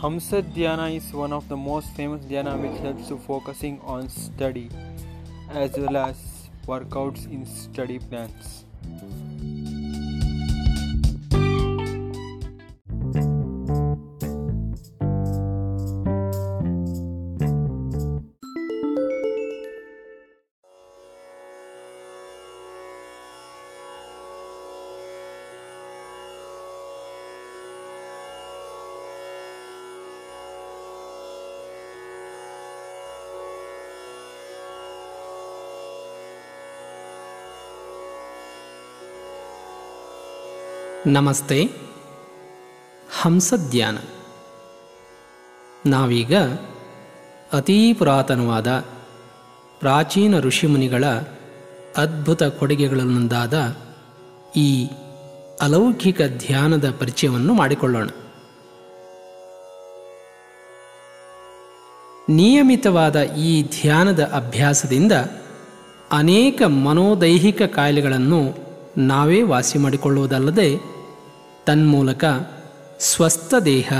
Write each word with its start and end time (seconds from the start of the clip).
Hamsa 0.00 0.42
Dhyana 0.42 0.94
is 0.94 1.10
one 1.14 1.32
of 1.32 1.48
the 1.48 1.56
most 1.56 1.88
famous 1.96 2.22
dhyana 2.26 2.54
which 2.60 2.78
helps 2.82 3.08
to 3.08 3.16
focusing 3.16 3.80
on 3.80 4.10
study 4.10 4.68
as 5.48 5.78
well 5.78 5.96
as 5.96 6.50
workouts 6.66 7.24
in 7.32 7.46
study 7.46 7.98
plans. 7.98 8.66
ನಮಸ್ತೆ. 41.06 41.70
ಹಂಸಧ್ಯಾನ. 43.20 43.98
ನಾವೀಗ 45.86 46.36
ಅತೀ 47.52 47.92
ಪುರಾತನವಾದ 47.92 48.84
ಪ್ರಾಚೀನ 49.80 50.40
ಋಷಿಮುನಿಗಳ 50.40 51.04
ಅದ್ಭುತ 51.96 52.42
ಕೊಡುಗೆಗಳನ್ನೊಂದಾದ 52.42 53.76
ಈ 54.56 54.88
ಅಲೌಕಿಕ 55.60 56.22
ಧ್ಯಾನದ 56.22 56.90
ಪರಿಚಯವನ್ನು 56.90 57.54
ಮಾಡಿಕೊಳ್ಳೋಣ. 57.54 58.08
ನಿಯಮಿತವಾದ 62.28 63.22
ಈ 63.22 63.62
ಧ್ಯಾನದ 63.62 64.22
ಅಭ್ಯಾಸದಿಂದ 64.22 65.12
ಅನೇಕ 66.12 66.62
ಮನೋದೈಹಿಕ 66.62 67.62
ಕಾಯಿಲೆಗಳನ್ನು 67.62 68.66
ನಾವೇ 68.98 69.42
ವಾಸಿ 69.42 69.78
ಮಾಡಿಕೊಳ್ಳುವುದಲ್ಲದೆ 69.78 70.95
ತನ್ಮೂಲಕ 71.66 72.24
ಸ್ವಸ್ಥ 73.00 73.54
ದೇಹ, 73.54 73.92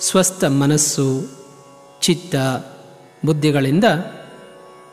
ಸ್ವಸ್ಥ 0.00 0.44
ಮನಸ್ಸು, 0.44 1.22
ಚಿತ್ತ, 2.00 2.34
ಬುದ್ಧಿಗಳಿಂದ 3.24 3.84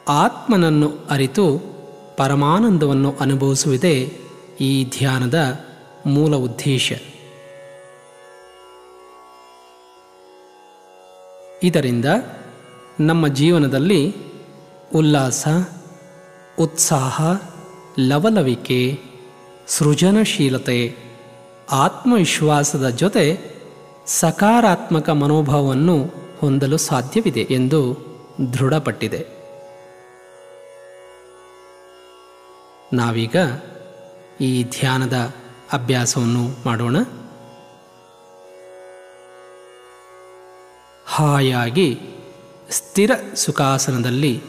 ಆತ್ಮನನ್ನು 0.07 0.91
ಅರಿತು 1.09 1.59
ಪರಮಾನಂದವನ್ನು 2.17 3.15
ಅನುಭವಿಸುವುದೇ 3.19 4.19
ಈ 4.61 4.85
ಧ್ಯಾನದ 4.85 5.65
ಮೂಲ 6.05 6.35
ಉದ್ದೇಶ. 6.35 6.93
ಇದರಿಂದ 11.63 12.05
ನಮ್ಮ 12.99 13.27
ಜೀವನದಲ್ಲಿ 13.27 14.15
ಉಲ್ಲಾಸ, 14.95 15.47
ಉತ್ಸಾಹ, 16.59 17.37
ಲವಲವಿಕೆ, 17.99 18.99
ಸೃಜನಶೀಲತೆ 19.67 21.04
ಆತ್ಮವಿಶ್ವಾಸದ 21.71 22.89
ಜೊತೆ 22.89 23.55
ಸಕಾರಾತ್ಮಕ 24.05 25.09
ಮನೋಭಾವವನ್ನು 25.09 26.03
ಹೊಂದಲು 26.39 26.77
ಸಾಧ್ಯವಿದೆ 26.77 27.39
ಎಂದು 27.39 27.97
ದೃಢಪಟ್ಟಿದೆ. 28.53 29.27
ನಾವೀಗ 32.93 33.35
ಈ 34.41 34.63
ಧ್ಯಾನದ 34.63 35.33
ಅಭ್ಯಾಸವನ್ನು 35.73 36.65
ಮಾಡೋಣ. 36.65 36.95
ಹಾಯಾಗಿ 41.05 41.99
ಸ್ಥಿರ 42.69 43.11
ಸುಖಾಸನದಲ್ಲಿ 43.35 44.43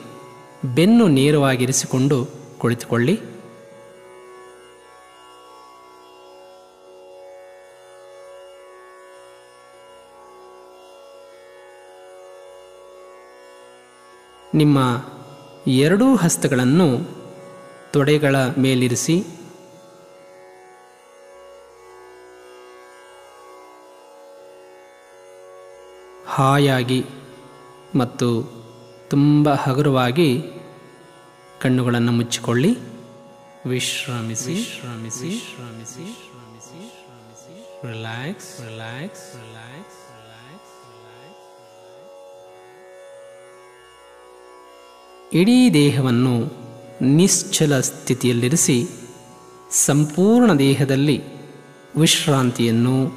ಬೆನ್ನು 0.75 1.09
ನೇರವಾಗಿರಿಸಿಕೊಂಡು 1.09 2.29
ಕುಳಿತುಕೊಳ್ಳಿ. 2.59 3.36
ನಿಮ್ಮ 14.57 14.79
ಎರಡೂ 15.67 16.17
ಹಸ್ತಗಳನ್ನು 16.17 16.89
ತೊಡೆಗಳ 17.93 18.37
ಮೇಲಿರಿಸಿ. 18.59 19.17
ಹಾಯಾಗಿ 26.27 27.05
ಮತ್ತು 27.95 28.29
ತುಂಬ 29.11 29.55
ಹಗುರವಾಗಿ 29.55 30.43
ಕಣ್ಣುಗಳನ್ನು 31.61 32.13
ಮುಚ್ಚಿಕೊಳ್ಳಿ. 32.13 32.73
ವಿಶ್ರಮಿಸಿ. 33.69 34.57
ಶ್ರಮಿಸಿ 34.63 35.31
ಶ್ರಮಿಸಿ 35.31 35.31
ಶ್ರಮಿಸಿ 35.39 36.07
ಶ್ರಮಿಸಿ 36.17 37.55
ರಿಲ್ಯಾಕ್ಸ್ 37.89 38.51
ರಿಲ್ಯಾಕ್ಸ್ 38.61 38.61
ರಿಲ್ಯಾಕ್ಸ್ 38.67 39.29
ರಿಲ್ಯಾಕ್ಸ್ 39.37 40.01
ಇಡೀ 45.33 45.71
ದೇಹವನ್ನು 45.71 46.67
ನಿಶ್ಚಲ 47.05 47.81
ಸ್ಥಿತಿಯಲ್ಲಿರಿಸಿ 47.81 48.89
ಸಂಪೂರ್ಣ 49.71 50.53
ದೇಹದಲ್ಲಿ 50.53 51.23
ವಿಶ್ರಾಂತಿಯನ್ನು, 51.97 53.13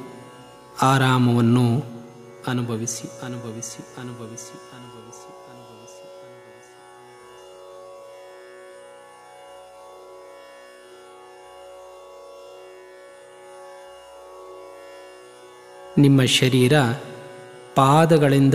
ಆರಾಮವನ್ನು 0.82 1.78
ಅನುಭವಿಸಿ 2.46 3.10
ಅನುಭವಿಸಿ 3.22 3.94
ಅನುಭವಿಸಿ 3.98 4.60
ಅನುಭವಿಸಿ 4.76 5.28
ಅನುಭವಿಸಿ 5.50 6.04
ನಿಮ್ಮ 16.00 16.24
ಶರೀರ 16.24 16.72
ಪಾದಗಳಿಂದ 17.74 18.54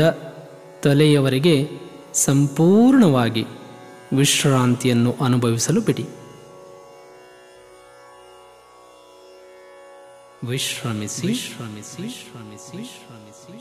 ತಲೆಯವರೆಗೆ 0.84 1.84
ಸಂಪೂರ್ಣವಾಗಿ 2.24 3.44
ವಿಶ್ರಾಂತಿಯನ್ನು 4.20 5.12
ಅನುಭವಿಸಲು 5.26 5.81
ಬಿಡಿ. 5.88 6.06
ವಿಶ್ರಮಿಸಿ. 10.52 11.30
ಶ್ರಮಿಸಿ 11.44 12.06
ಶ್ರಮಿಸಿ 12.20 12.80
ಶ್ರಮಿಸಿ 12.94 13.53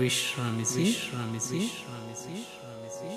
ವಿಶ್ರಮಿಸಿ. 0.00 0.84
ಶ್ರಮಿಸಿ 1.02 1.60
ಶ್ರಮಿಸಿ 1.74 2.34
ಶ್ರಮಿಸಿ 2.52 3.10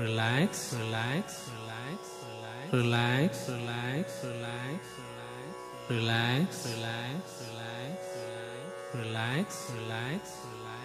relax 0.00 0.64
relax 0.80 1.38
relax 1.54 2.12
relax 2.74 3.44
relax 3.52 4.20
relax 4.24 4.92
relax 5.90 6.60
relax 6.60 6.60
relax 6.70 7.40
relax 7.46 8.12
relax 9.00 9.62
relax 9.78 10.34
relax 10.50 10.79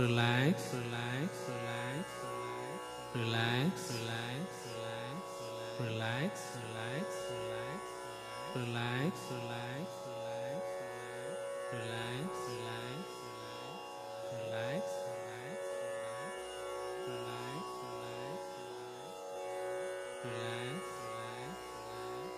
ರಲಾಯ್ 0.00 0.52
ಸೊಲಾಯ್ 0.64 1.24
ಸೊಳ್ಳಾಯ 1.38 1.94
ಸೊಲಾಯ್ 2.16 2.74
ರಲಾಯ್ 3.14 3.70
ಸೊಲಾಯ್ 3.84 4.42
ಸೊಲಾಯ್ 4.58 5.16
ಸೊಲಾಯ್ 5.38 5.72
ಫ್ಲಾಯ್ಸ್ 5.78 6.44
ಸೊಲಾಯ್ 6.50 7.02
ಸೊಲಾಯ್ 7.16 7.74
ರಾಯ್ 8.66 9.10
ಸೊಲಾಯ್ 9.26 9.84
ಸೊಲಾಯ್ 10.04 10.58
ಸೊಳ್ಳಾಯ 14.28 14.70
ಫ್ಲಾಯ್ 14.70 14.80
ಸೊಲಾಯ್ 14.98 15.56
ಸೊಲಾಯ್ 17.06 17.58
ಲಾಯ್ 20.36 20.76
ಸೊಳ್ಳಾಯ 20.92 21.48
ರಾಯ್ 21.88 22.30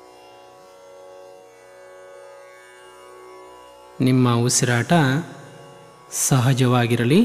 ನಿಮ್ಮ 4.09 4.35
ಉಸಿರಾಟ 4.49 4.93
ಸಹಜವಾಗಿರಲಿ. 6.27 7.23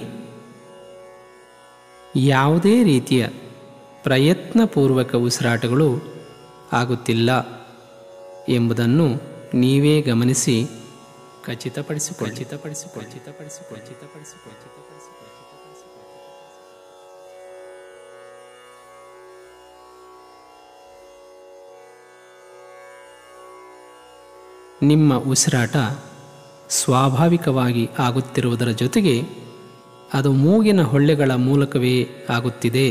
ಯಾವುದೇ 2.15 2.83
ರೀತಿಯ 2.83 3.27
ಪ್ರಯತ್ನಪೂರ್ವಕ 4.03 5.15
ಉಸಿರಾಟಗಳು 5.15 5.89
ಆಗುತ್ತಿಲ್ಲ 6.71 7.29
ಎಂಬುದನ್ನು 8.49 9.07
ನೀವೇ 9.53 10.01
ಗಮನಿಸಿ 10.01 10.57
ನಿಮ್ಮ 24.81 25.17
ಉಸಿರಾಟ 25.17 25.75
ಸ್ವಾಭಾವಿಕವಾಗಿ 26.69 27.89
ಆಗುತ್ತಿರುವುದರ 27.99 28.67
ಜೊತೆಗೆ 28.67 29.44
ಅದು 30.15 30.29
ಮೂಗಿನ 30.41 30.81
ಹೊಳ್ಳೆಗಳ 30.83 31.31
ಮೂಲಕವೇ 31.45 31.95
ಆಗುತ್ತಿದೆ 32.29 32.87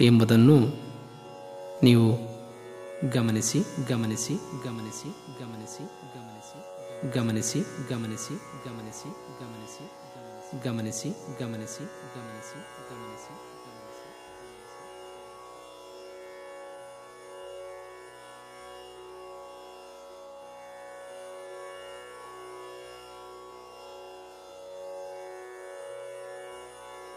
ಎಂಬುದನ್ನು 0.00 0.56
ನೀವು 1.84 2.08
ಗಮನಿಸಿ 3.14 3.60
ಗಮನಿಸಿ 3.88 4.34
ಗಮನಿಸಿ 4.64 5.08
ಗಮನಿಸಿ 5.40 5.84
ಗಮನಿಸಿ 6.16 6.60
ಗಮನಿಸಿ 7.16 7.60
ಗಮನಿಸಿ 7.88 8.34
ಗಮನಿಸಿ 8.66 9.10
ಗಮನಿಸಿ 9.40 9.84
ಗಮನಿಸಿ 10.66 11.10
ಗಮನಿಸಿ 11.40 11.84
ಗಮನಿಸಿ 12.14 12.58
ಗಮನಿಸಿ 12.90 13.34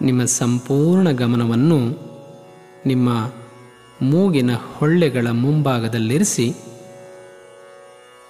ನಿಮ್ಮ 0.01 0.23
ಸಂಪೂರ್ಣ 0.23 1.11
ಗಮನವನ್ನು 1.11 1.79
ನಿಮ್ಮ 2.85 3.09
ಮೂಗಿನ 4.01 4.51
ಹೊಳ್ಳೆಗಳ 4.55 5.27
ಮುಂಭಾಗದಲ್ಲಿರಿಸಿ 5.27 6.53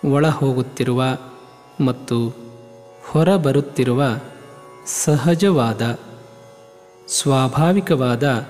ಒಳ 0.05 0.27
ಹೋಗುತ್ತಿರುವ 0.27 1.03
ಮತ್ತು 1.85 2.29
ಹೊರಬರುತ್ತಿರುವ 3.05 4.03
ಸಹಜವಾದ, 4.85 5.99
ಸ್ವಾಭಾವಿಕವಾದ 7.07 8.47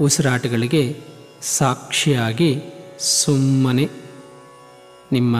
ಉಸಿರಾಟಗಳಿಗೆ 0.00 0.96
ಸಾಕ್ಷಿಯಾಗಿ 1.42 2.62
ಸುಮ್ಮನೆ 3.00 3.88
ನಿಮ್ಮ 5.12 5.36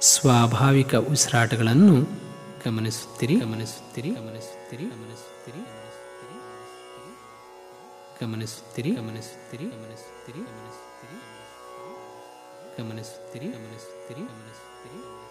ಸ್ವಾಭಾವಿಕ 0.00 0.94
ಉಸಿರಾಟಗಳನ್ನು 0.94 2.23
ಗಮನಿಸುತ್ತೀರಿ 2.64 3.34
ಗಮನಿಸುತ್ತೀರಿ 3.36 4.10
ಗಮನಿಸುತ್ತೀರಿ 4.16 4.84
ಗಮನಿಸುತ್ತೀರಿ 4.92 5.60
ಗಮನಿಸುತ್ತೀರಿ 8.20 8.90
ಗಮನಿಸುತ್ತೀರಿ 8.96 9.66
ಗಮನಿಸುತ್ತೀರಿ 9.72 10.42
ಗಮನಿಸುತ್ತೀರಿ 10.46 11.18
ಗಮನಿಸುತ್ತೀರಿ 12.78 13.48
ಗಮನಿಸುತ್ತೀರಿ 13.50 14.24
ಗಮನಿಸುತ್ತೀರಿ 14.24 15.23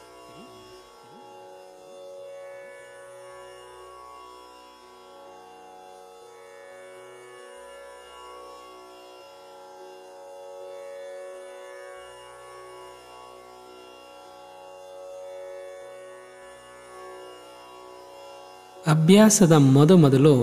ಅಭ್ಯಾಸದ 18.88 19.51
ಮೊದಮೊದಲು 19.51 20.33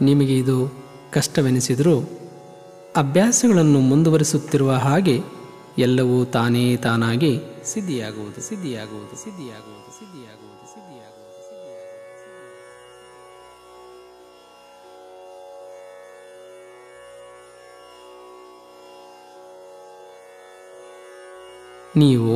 ನಿಮಗೆ 0.00 0.36
ಇದು 0.36 0.72
ಕಷ್ಟವೆನಿಸಿದರೂ 1.12 1.96
ಅಭ್ಯಾಸಗಳನ್ನು 2.96 3.80
ಮುಂದುವರಿಸುತ್ತಿರುವ 3.80 4.72
ಹಾಗೆ 4.72 5.20
ಎಲ್ಲವೂ 5.78 6.24
ತಾನೇ 6.24 6.76
ತಾನಾಗಿ 6.76 7.32
ಸಿದ್ಧಿಯಾಗುವುದು 7.64 8.40
ಸಿದ್ಧಿಯಾಗುವುದು 8.40 9.16
ಸಿದ್ಧಿಯಾಗುವುದು 9.16 9.90
ಸಿದ್ಧಿಯಾಗುವುದು 9.98 10.66
ಸಿದ್ಧಿಯಾಗುವುದು. 10.74 11.26
ನೀವು 21.96 22.32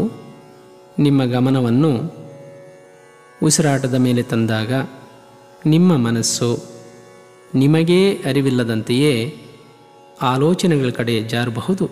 ನಿಮ್ಮ 1.03 1.25
ಗಮನವನ್ನು 1.25 1.93
ಉಸಿರಾಟದ 3.47 3.95
ಮೇಲೆ 3.95 4.23
ತಂದಾಗ 4.23 4.73
ನಿಮ್ಮ 5.67 5.97
ಮನಸ್ಸು 5.97 6.59
ನಿಮಗೇ 7.55 8.13
ಅರಿವಿಲ್ಲದಂತೆಯೇ 8.13 9.43
ಆಲೋಚನೆಗಳ 10.23 10.91
ಕಡೆ 10.91 11.21
ಜಾರಬಹುದು. 11.21 11.91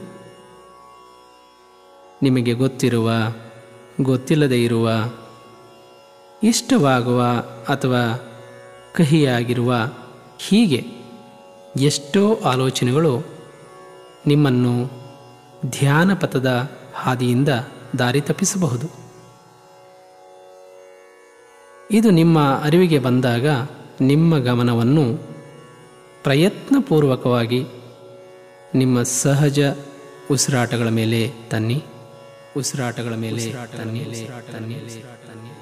ನಿಮಗೆ 2.23 2.53
ಗೊತ್ತಿರುವ, 2.53 3.11
ಗೊತ್ತಿಲ್ಲದೇ 4.01 4.65
ಇರುವ, 4.65 4.91
ಇಷ್ಟವಾಗುವ 6.43 7.23
ಅಥವಾ 7.69 8.21
ಕಹಿಯಾಗಿರುವ 8.95 9.75
ಹೀಗೆ 10.39 10.87
ಎಷ್ಟೋ 11.81 12.35
ಆಲೋಚನೆಗಳು 12.35 13.25
ನಿಮ್ಮನ್ನು 14.27 14.91
ಧ್ಯಾನಪಥದ 15.71 16.71
ಹಾದಿಯಿಂದ 16.95 17.49
ದಾರಿ 17.99 18.21
ತಪ್ಪಿಸಬಹುದು. 18.21 19.08
ಇದು 21.91 22.11
ನಿಮ್ಮ 22.11 22.61
ಅರಿವಿಗೆ 22.63 22.99
ಬಂದಾಗ 22.99 23.47
ನಿಮ್ಮ 24.01 24.39
ಗಮನವನ್ನು 24.39 25.21
ಪ್ರಯತ್ನಪೂರ್ವಕವಾಗಿ 26.23 27.65
ನಿಮ್ಮ 28.75 29.03
ಸಹಜ 29.03 29.61
ಉಸಿರಾಟಗಳ 30.31 30.89
ಮೇಲೆ 30.89 31.33
ತನ್ನಿ. 31.51 31.85
ಉಸಿರಾಟಗಳ 32.57 33.15
ಮೇಲೆ 33.15 33.53
ತನ್ನಿ. 33.77 34.01
ತನ್ನಿ. 34.53 35.58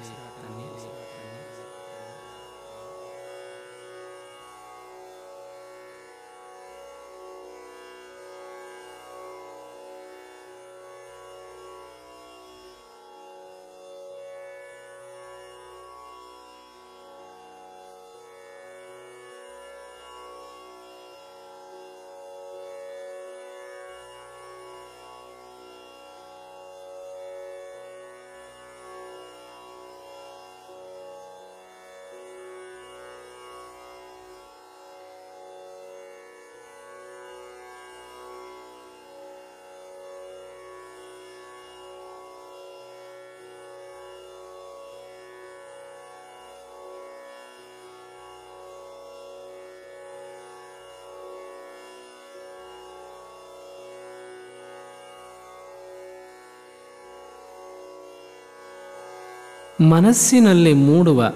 ಮನಸ್ಸಿನಲ್ಲಿ 59.81 60.73
ಮೂಡುವ 60.73 61.33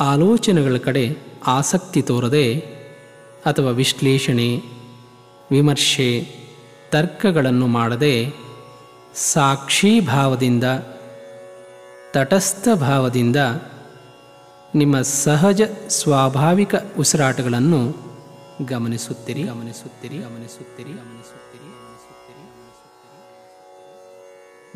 ಆಲೋಚನೆಗಳ 0.00 0.76
ಕಡೆ 0.76 1.16
ಆಸಕ್ತಿ 1.46 2.02
ತೋರದೆ 2.02 2.58
ಅಥವಾ 3.46 3.70
ವಿಶ್ಲೇಷಣೆ, 3.70 4.62
ವಿಮರ್ಶೆ, 5.50 6.34
ತರ್ಕಗಳನ್ನು 6.90 7.66
ಮಾಡದೆ 7.66 8.32
ಸಾಕ್ಷಿ 9.14 10.00
ಭಾವದಿಂದ, 10.00 10.64
ತಟಸ್ಥ 12.12 12.68
ಭಾವದಿಂದ 12.80 13.36
ನಿಮ್ಮ 14.74 15.00
ಸಹಜ 15.02 15.62
ಸ್ವಾಭಾವಿಕ 15.88 16.74
ಉಸಿರಾಟಗಳನ್ನು 16.98 17.94
ಗಮನಿಸುತ್ತಿರಿ. 18.66 19.42
ಗಮನಿಸುತ್ತಿರಿ. 19.42 20.18
ಗಮನಿಸುತ್ತಿರಿ. 20.18 20.18
ಗಮನಿಸುತ್ತೀರಿ. 20.18 21.49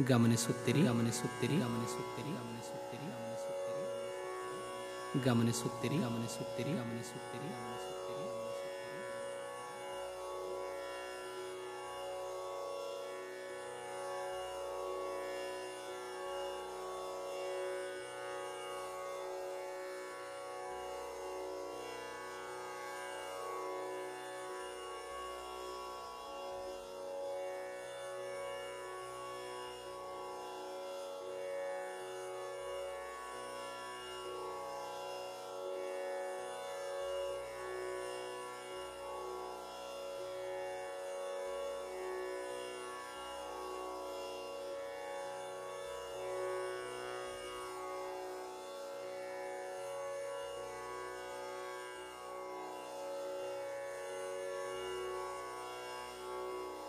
ಗಮನಿಸುತ್ತೀರಿ 0.02 0.80
ಗಮನಿಸುತ್ತೀರಿ 0.82 1.56
ಗಮನಿಸುತ್ತೀರಿ 1.56 2.30
ಗಮನಿಸುತ್ತೀರಿ 2.34 3.06
ಗಮನಿಸುತ್ತೀರಿ 3.06 3.84
ಗಮನಿಸುತ್ತೀರಿ 5.24 5.98
ಗಮನಿಸುತ್ತೀರಿ 5.98 6.72
ಗಮನಿಸುತ್ತೀರಿ 6.74 7.93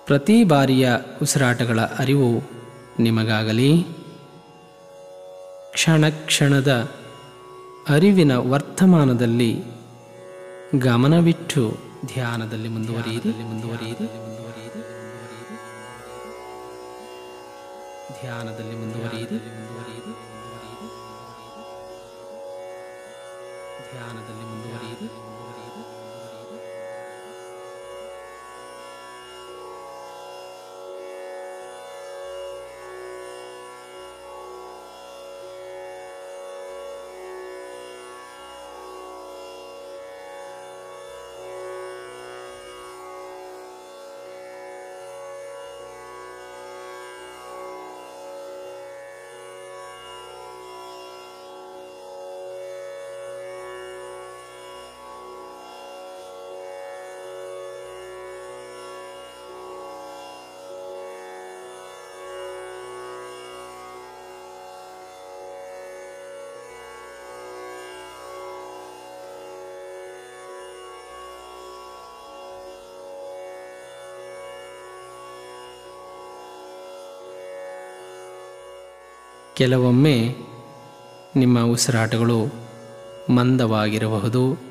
ಪ್ರತಿ 0.05 0.43
ಬಾರಿಯ 0.43 0.89
ಉಸಿರಾಟಗಳ 1.21 1.81
ಅರಿವು 1.81 2.41
ನಿಮಗಾಗಲಿ. 2.99 3.83
ಕ್ಷಣ 5.71 6.09
ಕ್ಷಣದ 6.09 6.91
ಅರಿವಿನ 7.89 8.37
ವರ್ತಮಾನದಲ್ಲಿ 8.37 9.63
ಗಮನವಿಟ್ಟು 10.79 11.77
ಧ್ಯಾನದಲ್ಲಿ 12.05 12.69
ಮುಂದುವರಿಯಿರಿ. 12.69 13.29
ಮುಂದುವರಿಯಿರಿ 13.29 14.03
ಮುಂದುವರಿಯಿರಿ. 14.03 14.81
ಧ್ಯಾನದಲ್ಲಿ 18.21 18.75
ಮುಂದುವರಿಯಿರಿ. 18.75 19.35
ಮುಂದುವರಿಯಿರಿ. 19.35 20.13
ಧ್ಯಾನದಲ್ಲಿ 23.91 24.44
ಕೆಲವೊಮ್ಮೆ 79.55 80.35
ನಿಮ್ಮ 81.35 81.59
ಉಸಿರಾಟಗಳು 81.59 82.53
ಮಂದವಾಗಿರಬಹುದು, 83.33 84.61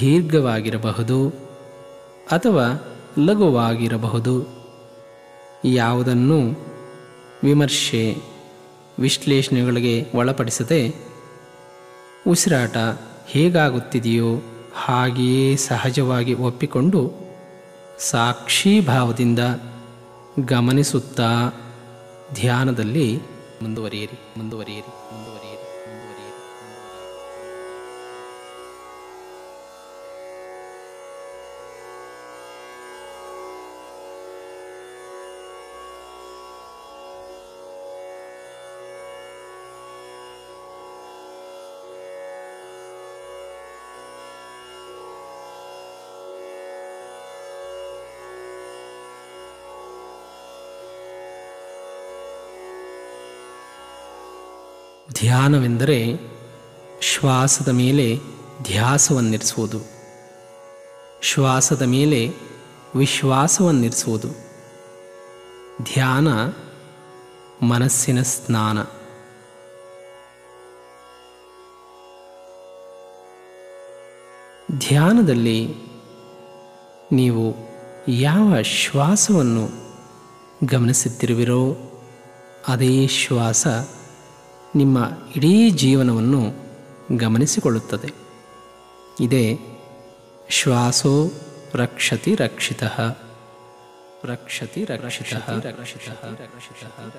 ದೀರ್ಘವಾಗಿರಬಹುದು 0.00 1.28
ಅಥವಾ 2.32 2.66
ಲಘುವಾಗಿರಬಹುದು. 3.18 4.48
ಯಾವುದನ್ನು 5.64 6.40
ವಿಮರ್ಶೆ, 7.42 8.16
ವಿಶ್ಲೇಷಣೆಗಳಿಗೆ 8.98 10.06
ಒಳಪಡಿಸದೆ 10.14 10.94
ಉಸಿರಾಟ 12.28 12.76
ಹೇಗಾಗುತ್ತಿದೆಯೋ 13.26 14.36
ಹಾಗೆಯೇ 14.74 15.56
ಸಹಜವಾಗಿ 15.56 16.34
ಒಪ್ಪಿಕೊಂಡು 16.34 17.12
ಸಾಕ್ಷಿ 17.98 18.80
ಭಾವದಿಂದ 18.80 19.38
ಗಮನಿಸುತ್ತಾ 20.44 21.30
ಧ್ಯಾನದಲ್ಲಿ 22.34 23.31
ಮುಂದುವರಿಯಿರಿ 23.62 24.16
ಮುಂದುವರಿಯಿರಿ 24.38 24.92
ಮುಂದುವರಿಯಿರಿ. 25.12 25.31
ಧ್ಯಾನವೆಂದರೆ 55.10 56.18
ಶ್ವಾಸದ 57.00 57.68
ಮೇಲೆ 57.68 58.18
ಧ್ಯಾಸವನ್ನಿರಿಸುವುದು. 58.62 59.78
ಶ್ವಾಸದ 61.22 61.82
ಮೇಲೆ 61.82 62.34
ವಿಶ್ವಾಸವನ್ನಿರಿಸುವುದು. 62.94 64.28
ಧ್ಯಾನ 65.82 66.28
ಮನಸ್ಸಿನ 67.66 68.22
ಸ್ನಾನ. 68.22 68.82
ಧ್ಯಾನದಲ್ಲಿ 74.78 75.74
ನೀವು 77.12 77.54
ಯಾವ 78.08 78.62
ಶ್ವಾಸವನ್ನು 78.62 79.68
ಗಮನಿಸುತ್ತಿರುವಿರೋ, 80.64 81.76
ಅದೇ 82.68 83.06
ಶ್ವಾಸ 83.06 83.66
ನಿಮ್ಮ 84.74 84.98
ಇಡೀ 85.36 85.70
ಜೀವನವನ್ನು 85.70 86.42
ಗಮನಿಸಿಕೊಳ್ಳುತ್ತದೆ. 87.16 88.14
ಇದೇ 89.20 89.58
ಶ್ವಾಸೋ 90.48 91.30
ರಕ್ಷತಿ 91.74 92.34
ರಕ್ಷಿತ. 92.34 92.82
ರಕ್ಷತಿ 94.24 94.84
ರಕ್ಷಿತ. 94.84 95.34
ರಕ್ಷಿತ 95.34 96.08
ರಕ್ಷಿತ 96.08 97.16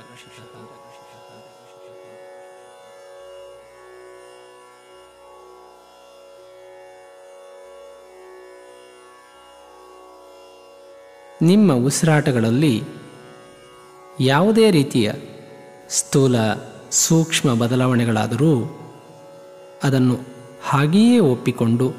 ನಿಮ್ಮ 11.41 11.74
ಉಸಿರಾಟಗಳಲ್ಲಿ 11.74 12.83
ಯಾವುದೇ 14.19 14.72
ರೀತಿಯ 14.72 15.12
ಸ್ಥೂಲ 15.89 16.36
ಸೂಕ್ಷ್ಮ 16.94 17.54
ಬದಲಾವಣೆಗಳಾದರೂ 17.54 18.80
ಅದನ್ನು 19.84 20.18
ಹಾಗೆಯೇ 20.64 21.20
ಒಪ್ಪಿಕೊಂಡು 21.20 21.92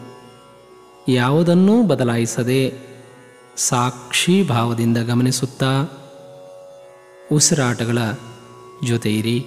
ಯಾವುದನ್ನೂ 1.09 1.83
ಬದಲಾಯಿಸದೆ 1.83 2.79
ಸಾಕ್ಷಿ 3.57 4.43
ಭಾವದಿಂದ 4.43 4.97
ಗಮನಿಸುತ್ತಾ 4.97 5.85
ಉಸಿರಾಟಗಳ 7.33 7.99
ಜೊತೆಯಿರಿ. 8.85 9.47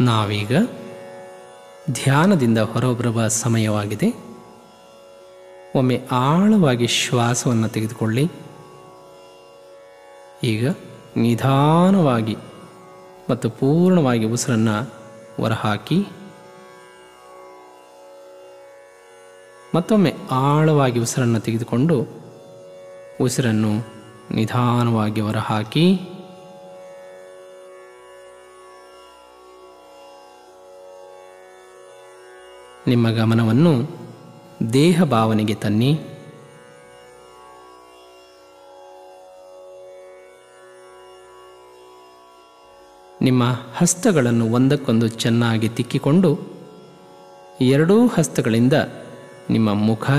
ನಾವೀಗ 0.00 0.52
ಧ್ಯಾನದಿಂದ 1.90 2.58
ಹೊರಬರುವ 2.58 3.28
ಸಮಯವಾಗಿದೆ. 3.28 4.14
ಒಮ್ಮೆ 5.74 6.02
ಆಳವಾಗಿ 6.12 6.86
ಶ್ವಾಸವನ್ನು 6.86 7.68
ತೆಗೆದುಕೊಳ್ಳಿ. 7.68 8.30
ಈಗ 10.42 10.68
ನಿಧಾನವಾಗಿ 11.16 12.36
ಮತ್ತು 13.30 13.50
ಪೂರ್ಣವಾಗಿ 13.50 14.24
ಉಸಿರನ್ನು 14.24 14.82
ಹೊರಹಾಕಿ. 15.36 16.06
ಮತ್ತೊಮ್ಮೆ 19.74 20.14
ಆಳವಾಗಿ 20.30 21.00
ಉಸಿರನ್ನು 21.00 21.40
ತೆಗೆದುಕೊಂಡು 21.40 22.06
ಉಸಿರನ್ನು 23.20 23.72
ನಿಧಾನವಾಗಿ 24.34 25.20
ಹೊರಹಾಕಿ. 25.20 26.00
ನಿಮ್ಮ 32.86 33.10
ಗಮನವನ್ನು 33.10 33.88
ದೇಹ 34.72 35.04
ಭಾವನೆಗೆ 35.04 35.54
ತನ್ನಿ. 35.54 36.00
ನಿಮ್ಮ 43.22 43.44
ಹಸ್ತಗಳನ್ನು 43.76 44.46
ಒಂದಕ್ಕೊಂದು 44.46 45.08
ಚೆನ್ನಾಗಿ 45.08 45.68
ತಿಕ್ಕಿಕೊಂಡು 45.68 46.38
ಎರಡೂ 47.60 48.06
ಹಸ್ತಗಳಿಂದ 48.06 48.72
ನಿಮ್ಮ 49.50 49.74
ಮುಖ 49.74 50.10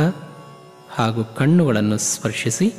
ಹಾಗೂ 0.90 1.24
ಕಣ್ಣುಗಳನ್ನು 1.24 1.98
ಸ್ಪರ್ಶಿಸಿ. 1.98 2.74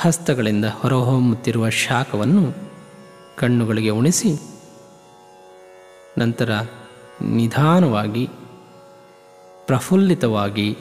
ಹಸ್ತಗಳಿಂದ 0.00 0.64
ಹೊರಹೊಮ್ಮುತ್ತಿರುವ 0.64 1.68
ಶಾಖವನ್ನು 1.68 2.54
ಕಣ್ಣುಗಳಿಗೆ 3.36 3.90
ಉಣಿಸಿ. 3.90 4.55
ನಂತರ 6.18 6.50
ನಿಧಾನವಾಗಿ, 7.22 8.28
ಪ್ರಫುಲ್ಲಿತವಾಗಿ, 9.66 10.76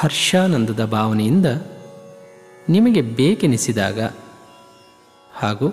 ಹರ್ಷಾನಂದದ 0.00 0.84
ಭಾವನೆಯಿಂದ 0.84 1.46
ನಿಮಗೆ 2.68 3.02
ಬೇಕೆನಿಸಿದಾಗ 3.02 4.00
ಹಾಗೂ 5.32 5.70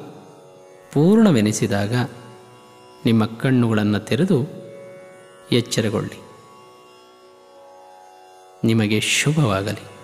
ಪೂರ್ಣವೆನಿಸಿದಾಗ 0.93 1.93
ನಿಮ್ಮ 3.05 3.25
ಕಣ್ಣುಗಳನ್ನು 3.25 3.99
ತೆರೆದು 3.99 4.45
ಎಚ್ಚರಗೊಳ್ಳಿ. 5.51 6.25
ನಿಮಗೆ 8.63 8.99
ಶುಭವಾಗಲಿ. 8.99 9.94